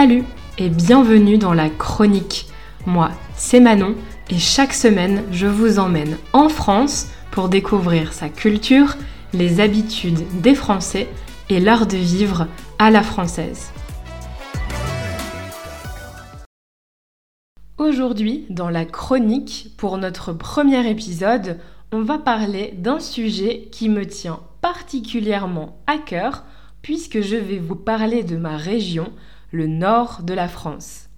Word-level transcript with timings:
Salut 0.00 0.22
et 0.58 0.68
bienvenue 0.68 1.38
dans 1.38 1.54
la 1.54 1.68
chronique. 1.68 2.46
Moi, 2.86 3.10
c'est 3.34 3.58
Manon 3.58 3.96
et 4.30 4.38
chaque 4.38 4.72
semaine, 4.72 5.24
je 5.32 5.48
vous 5.48 5.80
emmène 5.80 6.18
en 6.32 6.48
France 6.48 7.08
pour 7.32 7.48
découvrir 7.48 8.12
sa 8.12 8.28
culture, 8.28 8.94
les 9.32 9.58
habitudes 9.58 10.20
des 10.40 10.54
Français 10.54 11.08
et 11.50 11.58
l'art 11.58 11.88
de 11.88 11.96
vivre 11.96 12.46
à 12.78 12.92
la 12.92 13.02
française. 13.02 13.72
Aujourd'hui, 17.76 18.46
dans 18.50 18.70
la 18.70 18.84
chronique, 18.84 19.72
pour 19.78 19.98
notre 19.98 20.32
premier 20.32 20.88
épisode, 20.88 21.58
on 21.90 22.02
va 22.02 22.18
parler 22.18 22.72
d'un 22.78 23.00
sujet 23.00 23.66
qui 23.72 23.88
me 23.88 24.06
tient 24.06 24.38
particulièrement 24.60 25.80
à 25.88 25.98
cœur 25.98 26.44
puisque 26.82 27.20
je 27.20 27.34
vais 27.34 27.58
vous 27.58 27.74
parler 27.74 28.22
de 28.22 28.36
ma 28.36 28.56
région, 28.56 29.12
le 29.50 29.66
nord 29.66 30.22
de 30.22 30.34
la 30.34 30.48
France. 30.48 31.08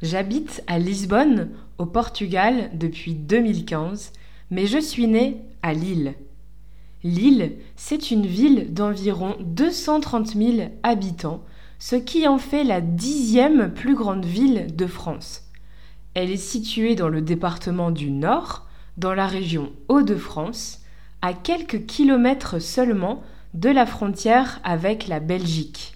J'habite 0.00 0.62
à 0.68 0.78
Lisbonne, 0.78 1.50
au 1.78 1.86
Portugal, 1.86 2.70
depuis 2.74 3.14
2015, 3.14 4.12
mais 4.50 4.66
je 4.66 4.78
suis 4.78 5.08
née 5.08 5.42
à 5.62 5.72
Lille. 5.72 6.14
Lille, 7.02 7.52
c'est 7.76 8.10
une 8.10 8.26
ville 8.26 8.72
d'environ 8.72 9.36
230 9.40 10.34
000 10.34 10.70
habitants, 10.82 11.42
ce 11.78 11.96
qui 11.96 12.26
en 12.26 12.38
fait 12.38 12.64
la 12.64 12.80
dixième 12.80 13.72
plus 13.72 13.94
grande 13.94 14.24
ville 14.24 14.74
de 14.74 14.86
France. 14.86 15.44
Elle 16.14 16.30
est 16.30 16.36
située 16.36 16.94
dans 16.94 17.08
le 17.08 17.22
département 17.22 17.90
du 17.90 18.10
Nord, 18.10 18.66
dans 18.96 19.14
la 19.14 19.26
région 19.26 19.72
Hauts-de-France, 19.88 20.80
à 21.22 21.32
quelques 21.32 21.86
kilomètres 21.86 22.60
seulement 22.60 23.22
de 23.54 23.68
la 23.68 23.86
frontière 23.86 24.60
avec 24.64 25.08
la 25.08 25.20
Belgique. 25.20 25.94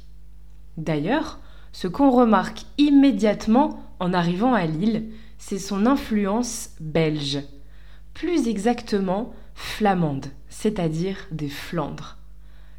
D'ailleurs, 0.76 1.40
ce 1.72 1.88
qu'on 1.88 2.10
remarque 2.10 2.62
immédiatement 2.78 3.82
en 3.98 4.12
arrivant 4.12 4.54
à 4.54 4.66
Lille, 4.66 5.04
c'est 5.38 5.58
son 5.58 5.86
influence 5.86 6.70
belge, 6.80 7.40
plus 8.14 8.46
exactement 8.46 9.32
flamande, 9.54 10.26
c'est-à-dire 10.48 11.16
des 11.30 11.48
Flandres. 11.48 12.18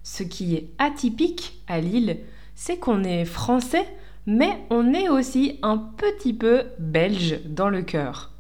Ce 0.04 0.24
qui 0.24 0.56
est 0.56 0.70
atypique 0.78 1.62
à 1.68 1.80
Lille, 1.80 2.20
c'est 2.56 2.78
qu'on 2.78 3.04
est 3.04 3.26
français, 3.26 3.86
mais 4.26 4.60
on 4.70 4.94
est 4.94 5.10
aussi 5.10 5.60
un 5.64 5.78
petit 5.78 6.34
peu 6.34 6.64
belge 6.80 7.40
dans 7.46 7.70
le 7.70 7.82
cœur. 7.82 8.32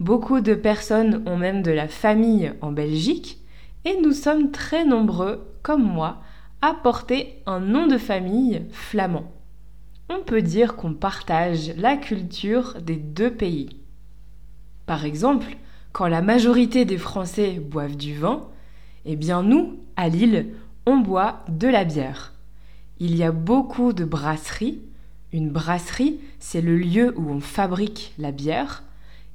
Beaucoup 0.00 0.40
de 0.40 0.54
personnes 0.54 1.22
ont 1.26 1.36
même 1.36 1.62
de 1.62 1.70
la 1.70 1.88
famille 1.88 2.52
en 2.62 2.72
Belgique, 2.72 3.38
et 3.84 4.00
nous 4.00 4.12
sommes 4.12 4.50
très 4.50 4.84
nombreux, 4.84 5.46
comme 5.62 5.82
moi, 5.82 6.22
à 6.62 6.74
porter 6.74 7.42
un 7.46 7.60
nom 7.60 7.86
de 7.86 7.98
famille 7.98 8.62
flamand 8.70 9.30
on 10.10 10.22
peut 10.22 10.42
dire 10.42 10.74
qu'on 10.74 10.92
partage 10.92 11.72
la 11.76 11.96
culture 11.96 12.74
des 12.82 12.96
deux 12.96 13.32
pays. 13.32 13.76
Par 14.84 15.04
exemple, 15.04 15.56
quand 15.92 16.08
la 16.08 16.20
majorité 16.20 16.84
des 16.84 16.98
Français 16.98 17.60
boivent 17.60 17.96
du 17.96 18.18
vin, 18.18 18.48
eh 19.04 19.14
bien 19.14 19.42
nous, 19.42 19.78
à 19.96 20.08
Lille, 20.08 20.48
on 20.84 20.98
boit 20.98 21.44
de 21.48 21.68
la 21.68 21.84
bière. 21.84 22.32
Il 22.98 23.16
y 23.16 23.22
a 23.22 23.30
beaucoup 23.30 23.92
de 23.92 24.04
brasseries. 24.04 24.82
Une 25.32 25.50
brasserie, 25.50 26.18
c'est 26.40 26.60
le 26.60 26.76
lieu 26.76 27.14
où 27.16 27.30
on 27.30 27.40
fabrique 27.40 28.12
la 28.18 28.32
bière. 28.32 28.82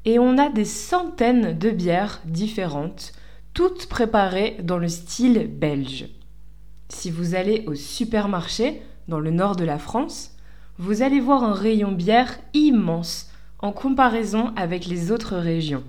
Et 0.04 0.20
on 0.20 0.38
a 0.38 0.50
des 0.50 0.66
centaines 0.66 1.58
de 1.58 1.72
bières 1.72 2.22
différentes, 2.26 3.14
toutes 3.54 3.88
préparées 3.88 4.58
dans 4.62 4.78
le 4.78 4.90
style 4.90 5.48
belge. 5.48 6.10
Si 6.90 7.10
vous 7.10 7.34
allez 7.34 7.64
au 7.66 7.76
supermarché 7.76 8.82
dans 9.08 9.20
le 9.20 9.32
nord 9.32 9.56
de 9.56 9.64
la 9.64 9.80
France, 9.80 10.35
vous 10.78 11.02
allez 11.02 11.20
voir 11.20 11.44
un 11.44 11.54
rayon 11.54 11.92
bière 11.92 12.38
immense 12.54 13.30
en 13.60 13.72
comparaison 13.72 14.52
avec 14.56 14.86
les 14.86 15.12
autres 15.12 15.38
régions. 15.38 15.84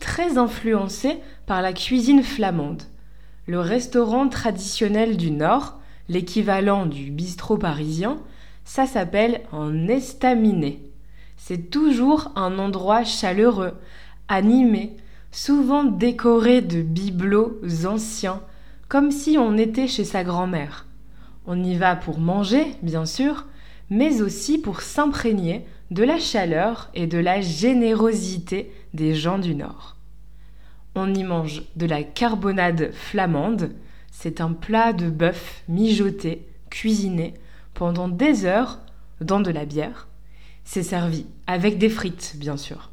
Très 0.00 0.36
influencé 0.36 1.18
par 1.46 1.62
la 1.62 1.72
cuisine 1.72 2.22
flamande. 2.22 2.82
Le 3.46 3.60
restaurant 3.60 4.28
traditionnel 4.28 5.16
du 5.16 5.30
Nord, 5.30 5.80
l'équivalent 6.08 6.86
du 6.86 7.10
bistrot 7.10 7.56
parisien, 7.56 8.18
ça 8.64 8.86
s'appelle 8.86 9.42
un 9.52 9.88
estaminet. 9.88 10.80
C'est 11.36 11.70
toujours 11.70 12.32
un 12.36 12.58
endroit 12.58 13.04
chaleureux, 13.04 13.74
animé, 14.28 14.96
souvent 15.30 15.84
décoré 15.84 16.60
de 16.60 16.82
bibelots 16.82 17.60
anciens, 17.86 18.40
comme 18.88 19.10
si 19.10 19.36
on 19.38 19.56
était 19.56 19.88
chez 19.88 20.04
sa 20.04 20.24
grand-mère. 20.24 20.86
On 21.46 21.62
y 21.62 21.76
va 21.76 21.96
pour 21.96 22.18
manger, 22.18 22.66
bien 22.82 23.04
sûr, 23.04 23.46
mais 23.90 24.22
aussi 24.22 24.58
pour 24.58 24.80
s'imprégner 24.80 25.64
de 25.90 26.02
la 26.02 26.18
chaleur 26.18 26.90
et 26.94 27.06
de 27.06 27.18
la 27.18 27.40
générosité 27.40 28.72
des 28.94 29.14
gens 29.14 29.38
du 29.38 29.54
Nord. 29.54 29.96
On 30.94 31.12
y 31.12 31.24
mange 31.24 31.62
de 31.76 31.86
la 31.86 32.02
carbonade 32.02 32.92
flamande, 32.92 33.72
c'est 34.10 34.40
un 34.40 34.52
plat 34.52 34.92
de 34.92 35.10
bœuf 35.10 35.64
mijoté, 35.68 36.46
cuisiné 36.70 37.34
pendant 37.74 38.08
des 38.08 38.44
heures 38.44 38.78
dans 39.20 39.40
de 39.40 39.50
la 39.50 39.64
bière. 39.64 40.08
C'est 40.64 40.82
servi 40.82 41.26
avec 41.46 41.78
des 41.78 41.90
frites, 41.90 42.36
bien 42.36 42.56
sûr. 42.56 42.90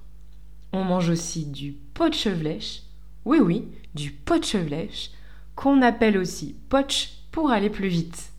On 0.74 0.84
mange 0.84 1.10
aussi 1.10 1.46
du 1.46 1.74
potchevlèche, 1.94 2.84
oui 3.26 3.40
oui, 3.40 3.68
du 3.94 4.12
potchevlèche, 4.12 5.12
qu'on 5.56 5.82
appelle 5.82 6.18
aussi 6.18 6.56
potch 6.70 7.12
pour 7.32 7.52
aller 7.52 7.70
plus 7.70 7.88
vite. 7.88 8.32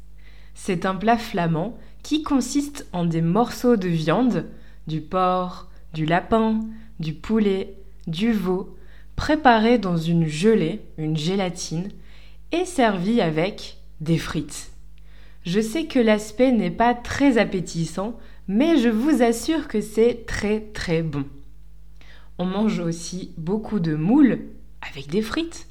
C'est 0.55 0.87
un 0.87 0.95
plat 0.95 1.19
flamand 1.19 1.79
qui 2.03 2.23
consiste 2.23 2.87
en 2.93 3.05
des 3.05 3.23
morceaux 3.23 3.77
de 3.77 3.89
viande, 3.89 4.47
du 4.87 5.01
porc, 5.01 5.69
du 5.95 6.07
lapin, 6.07 6.61
du 7.01 7.13
poulet, 7.15 7.75
du 8.07 8.33
veau, 8.33 8.77
préparés 9.17 9.79
dans 9.79 9.97
une 9.97 10.27
gelée, 10.27 10.81
une 10.99 11.17
gélatine, 11.17 11.91
et 12.51 12.65
servis 12.65 13.21
avec 13.21 13.79
des 14.01 14.19
frites. 14.19 14.71
Je 15.45 15.61
sais 15.61 15.87
que 15.87 15.99
l'aspect 15.99 16.53
n'est 16.53 16.71
pas 16.71 16.95
très 16.95 17.39
appétissant, 17.39 18.19
mais 18.49 18.79
je 18.79 18.89
vous 18.89 19.23
assure 19.23 19.69
que 19.69 19.81
c'est 19.81 20.27
très 20.27 20.61
très 20.61 21.03
bon. 21.03 21.25
On 22.39 22.45
mange 22.45 22.81
aussi 22.81 23.33
beaucoup 23.39 23.81
de 23.81 23.95
moules 23.95 24.41
avec 24.81 25.09
des 25.09 25.23
frites 25.23 25.67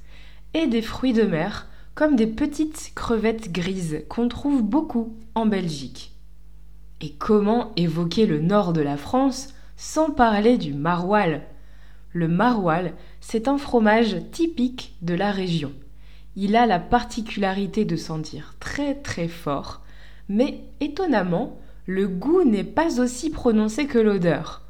et 0.53 0.67
des 0.67 0.81
fruits 0.81 1.13
de 1.13 1.23
mer 1.23 1.67
comme 1.95 2.15
des 2.15 2.27
petites 2.27 2.91
crevettes 2.95 3.51
grises 3.51 4.03
qu'on 4.09 4.27
trouve 4.27 4.63
beaucoup 4.63 5.15
en 5.35 5.45
Belgique. 5.45 6.11
Et 7.01 7.09
comment 7.13 7.72
évoquer 7.75 8.28
le 8.28 8.39
nord 8.39 8.73
de 8.73 8.81
la 8.81 8.95
France 8.95 9.56
sans 9.75 10.12
parler 10.12 10.59
du 10.59 10.73
maroilles? 10.73 11.41
Le 12.13 12.28
maroilles, 12.28 12.94
c'est 13.22 13.47
un 13.47 13.57
fromage 13.57 14.17
typique 14.31 14.95
de 15.01 15.16
la 15.16 15.31
région. 15.31 15.72
Il 16.35 16.56
a 16.56 16.67
la 16.67 16.79
particularité 16.79 17.85
de 17.85 17.95
sentir 17.95 18.53
très 18.59 18.95
très 18.95 19.28
fort, 19.28 19.81
mais 20.29 20.61
étonnamment, 20.79 21.57
le 21.88 22.07
goût 22.07 22.44
n'est 22.44 22.63
pas 22.63 23.01
aussi 23.01 23.31
prononcé 23.31 23.88
que 23.88 23.97
l'odeur. 23.97 24.61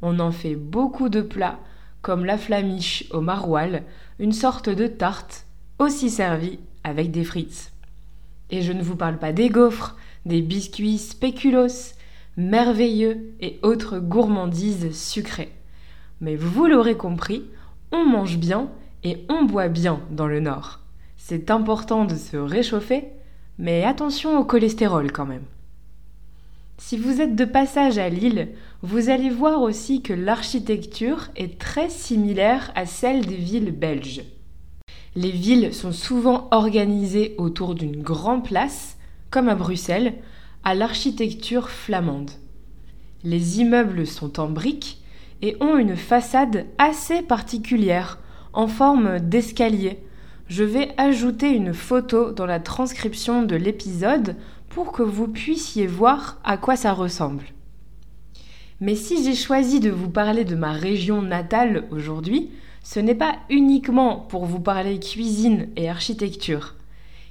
On 0.00 0.18
en 0.18 0.32
fait 0.32 0.56
beaucoup 0.56 1.10
de 1.10 1.20
plats, 1.20 1.58
comme 2.00 2.24
la 2.24 2.38
flamiche 2.38 3.04
au 3.10 3.20
maroilles, 3.20 3.82
une 4.18 4.32
sorte 4.32 4.70
de 4.70 4.86
tarte, 4.86 5.46
aussi 5.78 6.08
servie 6.08 6.58
avec 6.84 7.10
des 7.10 7.24
frites. 7.24 7.72
Et 8.50 8.62
je 8.62 8.72
ne 8.72 8.82
vous 8.82 8.96
parle 8.96 9.18
pas 9.18 9.32
des 9.32 9.50
gaufres, 9.50 9.96
des 10.26 10.42
biscuits 10.42 10.98
spéculos, 10.98 11.94
merveilleux 12.36 13.32
et 13.40 13.58
autres 13.62 13.98
gourmandises 14.00 14.92
sucrées. 14.92 15.52
Mais 16.20 16.34
vous 16.34 16.66
l'aurez 16.66 16.96
compris, 16.96 17.44
on 17.92 18.04
mange 18.04 18.36
bien 18.36 18.68
et 19.04 19.24
on 19.28 19.44
boit 19.44 19.68
bien 19.68 20.00
dans 20.10 20.26
le 20.26 20.40
Nord. 20.40 20.80
C'est 21.16 21.50
important 21.50 22.04
de 22.04 22.16
se 22.16 22.36
réchauffer, 22.36 23.04
mais 23.58 23.84
attention 23.84 24.38
au 24.38 24.44
cholestérol 24.44 25.12
quand 25.12 25.26
même. 25.26 25.44
Si 26.78 26.98
vous 26.98 27.20
êtes 27.20 27.36
de 27.36 27.44
passage 27.44 27.96
à 27.96 28.08
Lille, 28.08 28.48
vous 28.82 29.08
allez 29.08 29.30
voir 29.30 29.62
aussi 29.62 30.02
que 30.02 30.12
l'architecture 30.12 31.28
est 31.36 31.58
très 31.58 31.88
similaire 31.88 32.72
à 32.74 32.84
celle 32.84 33.24
des 33.24 33.36
villes 33.36 33.70
belges. 33.70 34.24
Les 35.14 35.30
villes 35.30 35.72
sont 35.72 35.92
souvent 35.92 36.48
organisées 36.50 37.34
autour 37.38 37.76
d'une 37.76 38.02
grande 38.02 38.44
place 38.44 38.95
comme 39.30 39.48
à 39.48 39.54
Bruxelles, 39.54 40.14
à 40.64 40.74
l'architecture 40.74 41.70
flamande. 41.70 42.30
Les 43.24 43.60
immeubles 43.60 44.06
sont 44.06 44.40
en 44.40 44.48
briques 44.48 45.00
et 45.42 45.56
ont 45.60 45.76
une 45.76 45.96
façade 45.96 46.66
assez 46.78 47.22
particulière, 47.22 48.18
en 48.52 48.68
forme 48.68 49.20
d'escalier. 49.20 49.98
Je 50.48 50.64
vais 50.64 50.94
ajouter 50.96 51.50
une 51.50 51.74
photo 51.74 52.32
dans 52.32 52.46
la 52.46 52.60
transcription 52.60 53.42
de 53.42 53.56
l'épisode 53.56 54.36
pour 54.68 54.92
que 54.92 55.02
vous 55.02 55.28
puissiez 55.28 55.86
voir 55.86 56.38
à 56.44 56.56
quoi 56.56 56.76
ça 56.76 56.92
ressemble. 56.92 57.44
Mais 58.80 58.94
si 58.94 59.24
j'ai 59.24 59.34
choisi 59.34 59.80
de 59.80 59.90
vous 59.90 60.10
parler 60.10 60.44
de 60.44 60.54
ma 60.54 60.72
région 60.72 61.22
natale 61.22 61.84
aujourd'hui, 61.90 62.50
ce 62.82 63.00
n'est 63.00 63.14
pas 63.14 63.36
uniquement 63.50 64.16
pour 64.16 64.44
vous 64.44 64.60
parler 64.60 65.00
cuisine 65.00 65.68
et 65.76 65.88
architecture. 65.88 66.74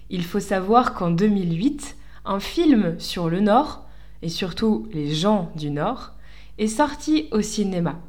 Il 0.10 0.24
faut 0.24 0.40
savoir 0.40 0.94
qu'en 0.94 1.12
2008, 1.12 1.96
un 2.25 2.40
film 2.40 3.00
sur 3.00 3.30
le 3.30 3.40
Nord 3.40 3.86
et 4.22 4.30
surtout 4.30 4.88
les 4.92 5.13
gens 5.13 5.52
du 5.56 5.69
Nord, 5.69 6.13
est 6.57 6.68
sorti 6.68 7.28
au 7.31 7.42
cinéma. 7.42 8.00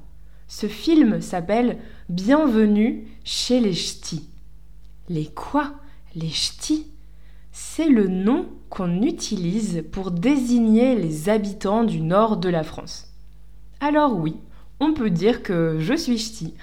Ce 0.48 0.66
film 0.66 1.20
s'appelle 1.20 1.78
Bienvenue 2.08 3.06
chez 3.25 3.60
les 3.60 3.75
Ch'tis. 3.75 4.28
Les 5.08 5.26
quoi? 5.26 5.75
Les 6.14 6.31
Ch'tis? 6.31 6.87
C'est 7.52 7.88
le 7.88 8.06
nom 8.06 8.46
qu'on 8.69 9.02
utilise 9.02 9.84
pour 9.90 10.10
désigner 10.10 10.94
les 10.94 11.28
habitants 11.28 11.84
du 11.84 12.00
nord 12.00 12.37
de 12.37 12.48
la 12.48 12.62
France. 12.62 13.08
Alors 13.81 14.19
oui, 14.19 14.37
on 14.81 14.93
peut 14.93 15.10
dire 15.10 15.43
que 15.43 15.78
je 15.81 15.94
suis 15.94 16.19
ch'ti. 16.19 16.54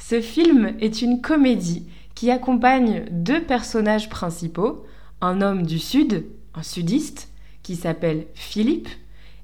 Ce 0.00 0.22
film 0.22 0.74
est 0.80 1.02
une 1.02 1.20
comédie 1.20 1.86
qui 2.18 2.32
accompagne 2.32 3.04
deux 3.12 3.44
personnages 3.44 4.08
principaux, 4.08 4.84
un 5.20 5.40
homme 5.40 5.62
du 5.62 5.78
sud, 5.78 6.26
un 6.52 6.64
sudiste, 6.64 7.28
qui 7.62 7.76
s'appelle 7.76 8.26
Philippe, 8.34 8.88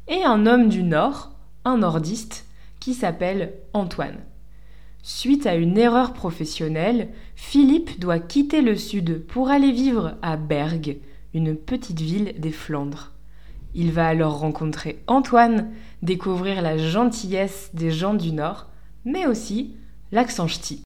et 0.08 0.24
un 0.24 0.44
homme 0.44 0.68
du 0.68 0.82
nord, 0.82 1.36
un 1.64 1.78
nordiste, 1.78 2.46
qui 2.80 2.92
s'appelle 2.92 3.52
Antoine. 3.74 4.18
Suite 5.04 5.46
à 5.46 5.54
une 5.54 5.78
erreur 5.78 6.14
professionnelle, 6.14 7.10
Philippe 7.36 8.00
doit 8.00 8.18
quitter 8.18 8.60
le 8.60 8.74
sud 8.74 9.24
pour 9.24 9.50
aller 9.50 9.70
vivre 9.70 10.16
à 10.20 10.36
Bergue, 10.36 10.98
une 11.32 11.54
petite 11.54 12.00
ville 12.00 12.34
des 12.40 12.50
Flandres. 12.50 13.12
Il 13.76 13.92
va 13.92 14.08
alors 14.08 14.40
rencontrer 14.40 15.00
Antoine, 15.06 15.70
découvrir 16.02 16.60
la 16.60 16.76
gentillesse 16.76 17.70
des 17.72 17.92
gens 17.92 18.14
du 18.14 18.32
Nord, 18.32 18.66
mais 19.04 19.26
aussi 19.26 19.76
l'accent 20.10 20.48
ch'ti. 20.48 20.82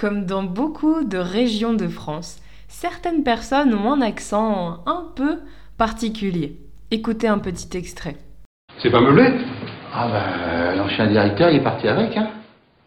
Comme 0.00 0.24
dans 0.24 0.44
beaucoup 0.44 1.04
de 1.04 1.18
régions 1.18 1.74
de 1.74 1.86
France, 1.86 2.40
certaines 2.68 3.22
personnes 3.22 3.74
ont 3.74 3.92
un 3.92 4.00
accent 4.00 4.78
un 4.86 5.04
peu 5.14 5.40
particulier. 5.76 6.56
Écoutez 6.90 7.28
un 7.28 7.38
petit 7.38 7.76
extrait. 7.76 8.16
C'est 8.78 8.90
pas 8.90 9.02
meublé? 9.02 9.30
Ah 9.92 10.08
ben, 10.08 10.76
l'ancien 10.76 11.06
directeur, 11.06 11.50
il 11.50 11.56
est 11.58 11.62
parti 11.62 11.86
avec, 11.86 12.16
hein 12.16 12.30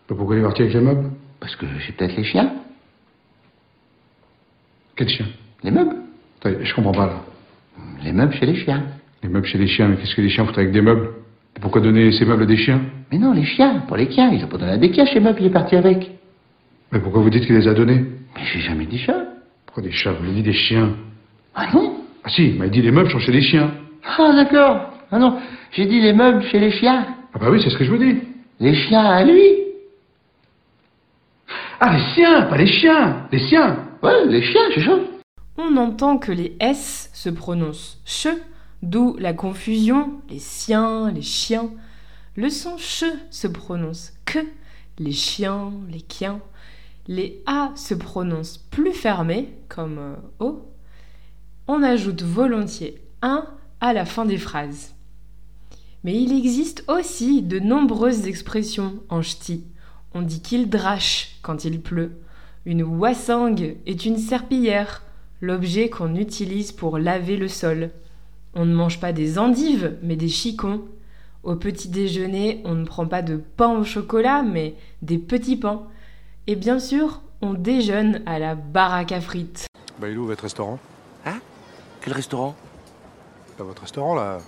Pourquoi 0.08 0.36
il 0.36 0.40
est 0.40 0.44
parti 0.44 0.64
avec 0.64 0.74
les 0.74 0.82
meubles? 0.82 1.12
Parce 1.40 1.56
que 1.56 1.68
j'ai 1.86 1.92
peut-être 1.92 2.16
les 2.16 2.24
chiens. 2.24 2.52
Quel 4.96 5.08
chien 5.08 5.28
Les 5.64 5.70
meubles 5.70 5.98
Attends, 6.42 6.58
Je 6.64 6.74
comprends 6.74 6.94
pas 6.94 7.06
là. 7.06 7.22
Les 8.04 8.12
meubles 8.12 8.34
chez 8.34 8.48
les 8.48 8.56
chiens. 8.56 8.86
Les 9.22 9.30
meubles 9.30 9.46
chez 9.46 9.60
les 9.60 9.68
chiens, 9.68 9.88
mais 9.88 9.98
qu'est-ce 9.98 10.16
que 10.16 10.22
les 10.22 10.30
chiens 10.30 10.48
foutent 10.48 10.58
avec 10.58 10.72
des 10.72 10.82
meubles? 10.82 11.10
Pourquoi 11.62 11.80
donner 11.80 12.12
ces 12.12 12.26
meubles 12.26 12.42
à 12.42 12.48
des 12.48 12.58
chiens? 12.58 12.82
Mais 13.12 13.20
non, 13.20 13.34
les 13.34 13.46
chiens, 13.46 13.84
pour 13.88 13.98
les 13.98 14.12
chiens. 14.12 14.32
Ils 14.32 14.44
ont 14.44 14.48
pas 14.48 14.58
donné 14.58 14.72
à 14.72 14.78
des 14.78 14.92
chiens 14.92 15.06
chez 15.06 15.20
meubles, 15.20 15.38
il 15.42 15.46
est 15.46 15.52
parti 15.52 15.76
avec. 15.76 16.10
Mais 16.94 17.00
pourquoi 17.00 17.24
vous 17.24 17.32
dites 17.32 17.48
qu'il 17.48 17.56
les 17.56 17.68
a 17.68 17.74
donnés 17.74 18.06
Mais 18.36 18.46
j'ai 18.46 18.60
jamais 18.60 18.86
dit 18.86 19.04
ça. 19.04 19.16
Pourquoi 19.66 19.82
des 19.82 19.92
chats 19.92 20.12
Vous 20.12 20.24
avez 20.26 20.36
dit 20.36 20.44
des 20.44 20.54
chiens 20.54 20.96
Ah 21.56 21.68
non 21.74 21.96
Ah 22.24 22.30
si, 22.30 22.50
il 22.50 22.60
m'a 22.60 22.68
dit 22.68 22.84
les 22.84 22.92
meubles 22.92 23.10
sont 23.10 23.18
chez 23.18 23.32
les 23.32 23.42
chiens. 23.42 23.72
Ah 24.20 24.32
d'accord. 24.36 24.94
Ah 25.12 25.18
non, 25.18 25.40
j'ai 25.72 25.88
dit 25.88 26.00
les 26.00 26.14
meubles 26.14 26.44
chez 26.44 26.60
les 26.60 26.70
chiens. 26.70 27.08
Ah 27.34 27.40
bah 27.40 27.48
oui, 27.50 27.60
c'est 27.64 27.72
ce 27.72 27.78
que 27.80 27.84
je 27.84 27.90
vous 27.90 27.98
dis. 27.98 28.20
Les 28.60 28.76
chiens 28.76 29.04
à 29.06 29.24
lui. 29.24 29.42
Ah 31.80 31.98
les 31.98 32.14
siens, 32.14 32.44
pas 32.44 32.58
les 32.58 32.68
chiens 32.68 33.28
Les 33.32 33.40
siens 33.40 33.76
Ouais, 34.04 34.28
les 34.28 34.44
chiens, 34.44 34.62
c'est 34.76 34.84
ça. 34.84 35.00
On 35.58 35.76
entend 35.78 36.20
que 36.20 36.32
les 36.32 36.56
S 36.60 37.10
se 37.12 37.30
prononcent 37.30 37.98
che, 38.06 38.38
d'où 38.84 39.16
la 39.18 39.34
confusion, 39.34 40.22
les 40.30 40.38
siens, 40.38 41.10
les 41.12 41.24
chiens. 41.24 41.72
Le 42.36 42.50
son 42.50 42.78
che 42.78 43.08
se 43.32 43.48
prononce 43.48 44.14
que, 44.26 44.40
les 45.00 45.12
chiens, 45.12 45.72
les 45.92 46.02
quiens. 46.02 46.40
Les 47.08 47.44
A 47.46 47.72
se 47.76 47.94
prononcent 47.94 48.58
plus 48.58 48.94
fermés, 48.94 49.54
comme 49.68 49.98
euh, 50.00 50.16
O. 50.40 50.72
On 51.68 51.84
ajoute 51.84 52.22
volontiers 52.22 53.02
un 53.22 53.46
à 53.82 53.94
la 53.94 54.06
fin 54.06 54.26
des 54.26 54.38
phrases. 54.38 54.96
Mais 56.04 56.22
il 56.22 56.32
existe 56.32 56.86
aussi 56.88 57.42
de 57.42 57.60
nombreuses 57.60 58.28
expressions 58.28 58.96
en 59.10 59.22
ch'ti. 59.22 59.66
On 60.14 60.22
dit 60.22 60.42
qu'il 60.42 60.70
drache 60.70 61.40
quand 61.42 61.66
il 61.66 61.82
pleut. 61.82 62.12
Une 62.66 62.84
wassangue 62.84 63.78
est 63.86 64.06
une 64.06 64.18
serpillière, 64.18 65.04
l'objet 65.42 65.90
qu'on 65.90 66.16
utilise 66.16 66.72
pour 66.72 66.98
laver 66.98 67.36
le 67.36 67.50
sol. 67.50 67.92
On 68.54 68.66
ne 68.66 68.74
mange 68.74 69.00
pas 69.00 69.12
des 69.12 69.40
endives, 69.40 69.98
mais 70.02 70.16
des 70.16 70.30
chicons. 70.30 70.84
Au 71.44 71.56
petit 71.56 71.90
déjeuner, 71.90 72.62
on 72.64 72.76
ne 72.76 72.86
prend 72.86 73.08
pas 73.08 73.22
de 73.22 73.36
pain 73.36 73.78
au 73.78 73.84
chocolat, 73.84 74.44
mais 74.44 74.76
des 75.02 75.18
petits 75.18 75.58
pains. 75.58 75.88
Et 76.46 76.56
bien 76.58 76.78
sûr, 76.80 77.22
on 77.42 77.54
déjeune 77.54 78.22
à 78.26 78.38
la 78.38 78.56
baraque 78.56 79.14
à 79.14 79.22
frites. 79.22 79.66
Bah 80.00 80.10
il 80.10 80.16
est 80.16 80.18
où 80.18 80.26
votre 80.26 80.44
restaurant 80.44 80.78
Hein? 81.26 81.40
Quel 82.02 82.14
restaurant? 82.14 82.56
Pas 83.58 83.64
votre 83.64 83.82
restaurant 83.84 84.16
là 84.16 84.40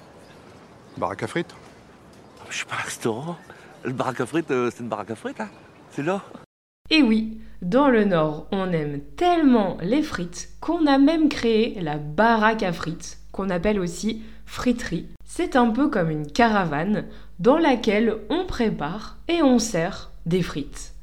Baraque 0.97 1.23
à 1.23 1.27
frites 1.27 1.55
Je 2.49 2.55
suis 2.57 2.65
pas 2.65 2.75
un 2.75 2.83
restaurant. 2.83 3.37
Le 3.83 3.93
baraque 3.93 4.19
à 4.19 4.25
frites, 4.25 4.51
euh, 4.51 4.69
c'est 4.73 4.83
une 4.83 4.89
baraque 4.89 5.11
à 5.11 5.15
frites, 5.15 5.37
là 5.37 5.47
C'est 5.91 6.03
là 6.03 6.21
Et 6.89 7.01
oui, 7.01 7.39
dans 7.61 7.87
le 7.87 8.03
Nord, 8.03 8.47
on 8.51 8.71
aime 8.71 8.99
tellement 9.15 9.77
les 9.81 10.01
frites 10.03 10.49
qu'on 10.59 10.87
a 10.87 10.97
même 10.97 11.29
créé 11.29 11.79
la 11.79 11.97
baraque 11.97 12.63
à 12.63 12.73
frites, 12.73 13.19
qu'on 13.31 13.49
appelle 13.49 13.79
aussi 13.79 14.21
friterie. 14.45 15.07
C'est 15.23 15.55
un 15.55 15.69
peu 15.69 15.89
comme 15.89 16.09
une 16.09 16.27
caravane 16.27 17.05
dans 17.39 17.57
laquelle 17.57 18.17
on 18.29 18.45
prépare 18.45 19.17
et 19.27 19.41
on 19.43 19.59
sert 19.59 20.11
des 20.25 20.41
frites. 20.41 20.94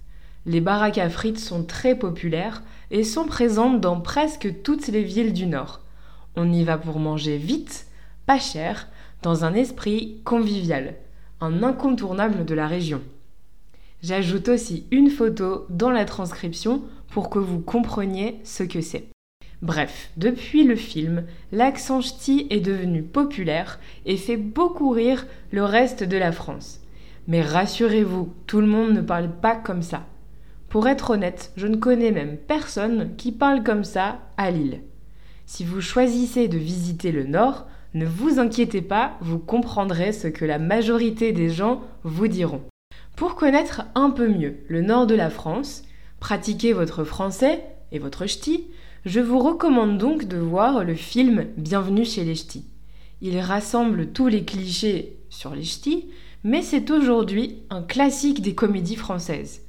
Les 0.45 0.61
baraques 0.61 0.99
à 0.99 1.09
frites 1.09 1.39
sont 1.39 1.63
très 1.63 1.95
populaires 1.95 2.63
et 2.91 3.05
sont 3.05 3.27
présentes 3.27 3.81
dans 3.81 4.01
presque 4.01 4.63
toutes 4.63 4.89
les 4.89 5.05
villes 5.05 5.33
du 5.33 5.47
Nord. 5.47 5.81
On 6.35 6.53
y 6.53 6.65
va 6.65 6.79
pour 6.79 6.99
manger 6.99 7.37
vite, 7.37 7.87
pas 8.27 8.41
cher, 8.41 8.89
dans 9.23 9.45
un 9.45 9.55
esprit 9.55 10.21
convivial, 10.25 10.97
un 11.41 11.63
incontournable 11.63 12.45
de 12.45 12.55
la 12.55 12.67
région. 12.67 13.01
J'ajoute 14.03 14.49
aussi 14.49 14.87
une 14.91 15.11
photo 15.11 15.65
dans 15.71 15.91
la 15.91 16.05
transcription 16.05 16.83
pour 17.09 17.31
que 17.31 17.39
vous 17.39 17.61
compreniez 17.61 18.41
ce 18.43 18.65
que 18.65 18.81
c'est. 18.81 19.05
Bref, 19.61 20.11
depuis 20.17 20.65
le 20.65 20.75
film, 20.75 21.25
l'accent 21.53 22.01
ch'ti 22.01 22.49
est 22.51 22.59
devenu 22.59 23.05
populaire 23.05 23.79
et 24.07 24.17
fait 24.17 24.37
beaucoup 24.37 24.91
rire 24.91 25.25
le 25.53 25.63
reste 25.65 26.03
de 26.03 26.17
la 26.17 26.33
France. 26.33 26.81
Mais 27.29 27.43
rassurez-vous, 27.43 28.35
tout 28.49 28.61
le 28.61 28.67
monde 28.67 28.93
ne 28.93 29.03
parle 29.03 29.31
pas 29.31 29.55
comme 29.55 29.83
ça. 29.83 30.05
Pour 30.73 30.89
être 30.89 31.11
honnête, 31.11 31.53
je 31.55 31.67
ne 31.67 31.77
connais 31.77 32.13
même 32.13 32.39
personne 32.39 33.15
qui 33.19 33.31
parle 33.31 33.63
comme 33.63 33.85
ça 33.85 34.21
à 34.39 34.51
Lille. 34.51 34.81
Si 35.45 35.65
vous 35.65 35.83
choisissez 35.83 36.49
de 36.49 36.57
visiter 36.57 37.13
le 37.13 37.25
Nord, 37.25 37.67
ne 37.93 38.07
vous 38.07 38.39
inquiétez 38.39 38.81
pas, 38.81 39.19
vous 39.21 39.39
comprendrez 39.39 40.15
ce 40.15 40.29
que 40.29 40.47
la 40.47 40.59
majorité 40.59 41.33
des 41.33 41.51
gens 41.51 41.83
vous 42.05 42.27
diront. 42.27 42.63
Pour 43.17 43.35
connaître 43.35 43.83
un 43.95 44.09
peu 44.09 44.27
mieux 44.27 44.61
le 44.69 44.81
nord 44.81 45.07
de 45.07 45.15
la 45.15 45.29
France, 45.29 45.83
pratiquer 46.21 46.73
votre 46.73 47.05
français 47.05 47.63
et 47.93 47.99
votre 47.99 48.25
ch'ti, 48.25 48.65
je 49.05 49.21
vous 49.21 49.41
recommande 49.41 49.99
donc 49.99 50.25
de 50.25 50.39
voir 50.39 50.85
le 50.85 50.95
film 50.95 51.49
Bienvenue 51.59 52.07
chez 52.07 52.25
les 52.25 52.35
ch'tis. 52.35 52.65
Il 53.21 53.39
rassemble 53.41 54.07
tous 54.07 54.29
les 54.29 54.47
clichés 54.47 55.19
sur 55.29 55.55
les 55.55 55.65
ch'tis, 55.65 56.07
mais 56.45 56.63
c'est 56.63 56.91
aujourd'hui 56.91 57.59
un 57.69 57.83
classique 57.83 58.41
des 58.41 58.55
comédies 58.55 58.97
françaises. 58.97 59.61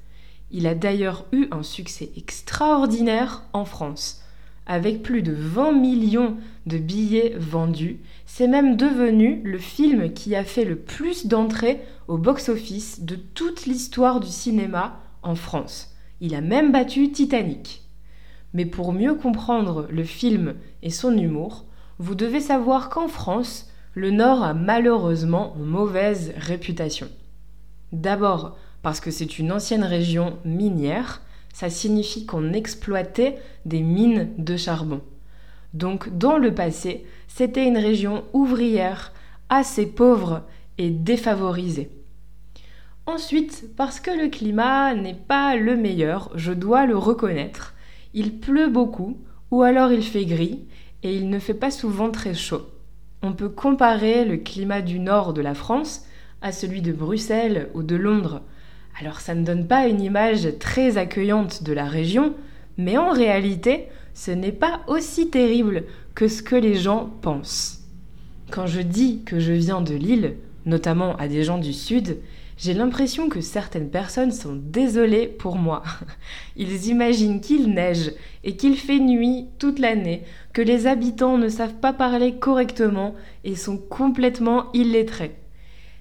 Il 0.53 0.67
a 0.67 0.75
d'ailleurs 0.75 1.25
eu 1.31 1.47
un 1.49 1.63
succès 1.63 2.11
extraordinaire 2.15 3.43
en 3.53 3.65
France. 3.65 4.21
Avec 4.67 5.01
plus 5.01 5.23
de 5.23 5.33
20 5.33 5.73
millions 5.73 6.37
de 6.67 6.77
billets 6.77 7.35
vendus, 7.37 7.99
c'est 8.27 8.47
même 8.47 8.77
devenu 8.77 9.41
le 9.43 9.57
film 9.57 10.13
qui 10.13 10.35
a 10.35 10.43
fait 10.43 10.63
le 10.63 10.77
plus 10.77 11.25
d'entrées 11.25 11.81
au 12.07 12.17
box-office 12.17 13.01
de 13.01 13.15
toute 13.15 13.65
l'histoire 13.65 14.19
du 14.19 14.29
cinéma 14.29 14.99
en 15.23 15.33
France. 15.35 15.95
Il 16.21 16.35
a 16.35 16.41
même 16.41 16.71
battu 16.71 17.11
Titanic. 17.11 17.81
Mais 18.53 18.65
pour 18.65 18.93
mieux 18.93 19.15
comprendre 19.15 19.87
le 19.89 20.03
film 20.03 20.53
et 20.83 20.91
son 20.91 21.17
humour, 21.17 21.65
vous 21.97 22.13
devez 22.13 22.39
savoir 22.39 22.89
qu'en 22.89 23.07
France, 23.07 23.71
le 23.95 24.11
Nord 24.11 24.43
a 24.43 24.53
malheureusement 24.53 25.55
mauvaise 25.57 26.31
réputation. 26.37 27.07
D'abord 27.91 28.55
parce 28.83 28.99
que 28.99 29.09
c'est 29.09 29.39
une 29.39 29.51
ancienne 29.51 29.83
région 29.83 30.37
minière, 30.45 31.21
ça 31.53 31.69
signifie 31.69 32.27
qu'on 32.27 32.53
exploitait 32.53 33.37
des 33.65 33.81
mines 33.81 34.29
de 34.37 34.55
charbon. 34.55 35.01
Donc 35.73 36.15
dans 36.15 36.37
le 36.37 36.53
passé, 36.53 37.05
c'était 37.27 37.67
une 37.67 37.77
région 37.77 38.25
ouvrière, 38.33 39.11
assez 39.49 39.87
pauvre 39.87 40.43
et 40.77 40.91
défavorisée. 40.91 41.89
Ensuite, 43.05 43.75
parce 43.75 43.99
que 43.99 44.11
le 44.11 44.29
climat 44.29 44.93
n'est 44.93 45.13
pas 45.13 45.55
le 45.55 45.75
meilleur, 45.75 46.31
je 46.35 46.53
dois 46.53 46.85
le 46.85 46.97
reconnaître, 46.97 47.73
il 48.13 48.39
pleut 48.39 48.69
beaucoup, 48.69 49.17
ou 49.51 49.61
alors 49.61 49.91
il 49.91 50.03
fait 50.03 50.25
gris, 50.25 50.65
et 51.03 51.15
il 51.15 51.29
ne 51.29 51.39
fait 51.39 51.53
pas 51.53 51.71
souvent 51.71 52.11
très 52.11 52.33
chaud. 52.33 52.61
On 53.21 53.33
peut 53.33 53.49
comparer 53.49 54.25
le 54.25 54.37
climat 54.37 54.81
du 54.81 54.99
nord 54.99 55.33
de 55.33 55.41
la 55.41 55.53
France 55.53 56.05
à 56.41 56.51
celui 56.51 56.81
de 56.81 56.91
Bruxelles 56.91 57.69
ou 57.73 57.83
de 57.83 57.95
Londres. 57.95 58.41
Alors 58.99 59.21
ça 59.21 59.35
ne 59.35 59.43
donne 59.43 59.67
pas 59.67 59.87
une 59.87 60.01
image 60.01 60.47
très 60.59 60.97
accueillante 60.97 61.63
de 61.63 61.73
la 61.73 61.85
région, 61.85 62.33
mais 62.77 62.97
en 62.97 63.11
réalité, 63.11 63.87
ce 64.13 64.31
n'est 64.31 64.51
pas 64.51 64.81
aussi 64.87 65.29
terrible 65.29 65.83
que 66.15 66.27
ce 66.27 66.43
que 66.43 66.55
les 66.55 66.75
gens 66.75 67.09
pensent. 67.21 67.81
Quand 68.51 68.67
je 68.67 68.81
dis 68.81 69.23
que 69.25 69.39
je 69.39 69.53
viens 69.53 69.81
de 69.81 69.95
Lille, 69.95 70.35
notamment 70.65 71.15
à 71.17 71.27
des 71.27 71.43
gens 71.43 71.57
du 71.57 71.73
Sud, 71.73 72.17
j'ai 72.57 72.75
l'impression 72.75 73.29
que 73.29 73.41
certaines 73.41 73.89
personnes 73.89 74.31
sont 74.31 74.55
désolées 74.55 75.27
pour 75.27 75.55
moi. 75.55 75.81
Ils 76.55 76.87
imaginent 76.87 77.41
qu'il 77.41 77.73
neige 77.73 78.11
et 78.43 78.55
qu'il 78.55 78.77
fait 78.77 78.99
nuit 78.99 79.47
toute 79.57 79.79
l'année, 79.79 80.23
que 80.53 80.61
les 80.61 80.85
habitants 80.85 81.39
ne 81.39 81.49
savent 81.49 81.73
pas 81.73 81.93
parler 81.93 82.35
correctement 82.35 83.15
et 83.43 83.55
sont 83.55 83.77
complètement 83.77 84.71
illettrés. 84.73 85.35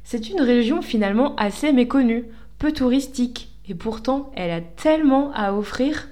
C'est 0.04 0.28
une 0.28 0.40
région 0.40 0.82
finalement 0.82 1.34
assez 1.36 1.72
méconnue, 1.72 2.26
touristique, 2.70 3.50
et 3.68 3.74
pourtant 3.74 4.30
elle 4.36 4.50
a 4.50 4.60
tellement 4.60 5.32
à 5.34 5.52
offrir. 5.52 6.08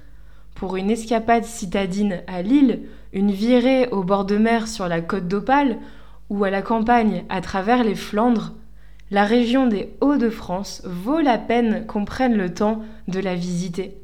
Pour 0.54 0.76
une 0.76 0.90
escapade 0.90 1.44
citadine 1.44 2.22
à 2.26 2.42
Lille, 2.42 2.82
une 3.12 3.30
virée 3.30 3.88
au 3.88 4.02
bord 4.02 4.24
de 4.24 4.36
mer 4.36 4.68
sur 4.68 4.88
la 4.88 5.00
côte 5.00 5.28
d'Opale, 5.28 5.78
ou 6.28 6.44
à 6.44 6.50
la 6.50 6.62
campagne 6.62 7.24
à 7.28 7.40
travers 7.40 7.82
les 7.82 7.94
Flandres, 7.94 8.54
la 9.10 9.24
région 9.24 9.66
des 9.66 9.92
Hauts-de-France 10.00 10.82
vaut 10.84 11.20
la 11.20 11.36
peine 11.36 11.84
qu'on 11.86 12.04
prenne 12.04 12.36
le 12.36 12.54
temps 12.54 12.82
de 13.08 13.18
la 13.18 13.34
visiter. 13.34 13.96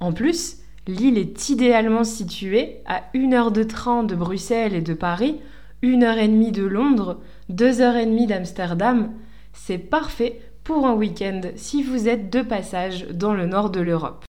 En 0.00 0.12
plus, 0.12 0.56
l'île 0.88 1.18
est 1.18 1.48
idéalement 1.50 2.02
située 2.02 2.78
à 2.86 3.02
une 3.14 3.34
heure 3.34 3.52
de 3.52 3.62
train 3.62 4.02
de 4.02 4.16
Bruxelles 4.16 4.74
et 4.74 4.80
de 4.80 4.94
Paris, 4.94 5.36
une 5.82 6.02
heure 6.02 6.18
et 6.18 6.26
demie 6.26 6.50
de 6.50 6.64
Londres, 6.64 7.20
deux 7.48 7.80
heures 7.80 7.96
et 7.96 8.06
demie 8.06 8.26
d'Amsterdam. 8.26 9.10
C'est 9.52 9.78
parfait 9.78 10.40
pour 10.70 10.86
un 10.86 10.94
week-end 10.94 11.40
si 11.56 11.82
vous 11.82 12.06
êtes 12.06 12.30
de 12.30 12.42
passage 12.42 13.08
dans 13.08 13.34
le 13.34 13.44
nord 13.44 13.70
de 13.70 13.80
l'Europe. 13.80 14.24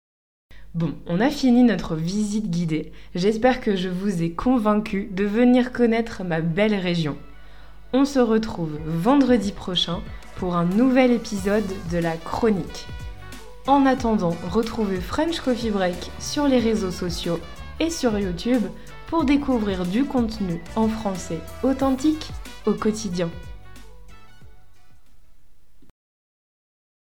Bon, 0.73 0.93
on 1.05 1.19
a 1.19 1.29
fini 1.29 1.63
notre 1.63 1.97
visite 1.97 2.49
guidée. 2.49 2.93
J'espère 3.13 3.59
que 3.59 3.75
je 3.75 3.89
vous 3.89 4.23
ai 4.23 4.31
convaincu 4.31 5.09
de 5.11 5.25
venir 5.25 5.73
connaître 5.73 6.23
ma 6.23 6.39
belle 6.39 6.75
région. 6.75 7.17
On 7.91 8.05
se 8.05 8.19
retrouve 8.19 8.79
vendredi 8.85 9.51
prochain 9.51 9.99
pour 10.37 10.55
un 10.55 10.63
nouvel 10.63 11.11
épisode 11.11 11.67
de 11.91 11.97
la 11.97 12.15
chronique. 12.15 12.87
En 13.67 13.85
attendant, 13.85 14.37
retrouvez 14.49 15.01
French 15.01 15.41
Coffee 15.41 15.71
Break 15.71 16.09
sur 16.19 16.47
les 16.47 16.59
réseaux 16.59 16.91
sociaux 16.91 17.41
et 17.81 17.89
sur 17.89 18.17
YouTube 18.17 18.63
pour 19.07 19.25
découvrir 19.25 19.85
du 19.85 20.05
contenu 20.05 20.61
en 20.77 20.87
français 20.87 21.41
authentique 21.63 22.29
au 22.65 22.71
quotidien. 22.71 23.29